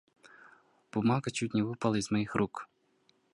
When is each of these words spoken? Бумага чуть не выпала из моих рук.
Бумага 0.97 1.31
чуть 1.41 1.53
не 1.59 1.61
выпала 1.61 1.93
из 1.99 2.09
моих 2.09 2.33
рук. 2.35 2.67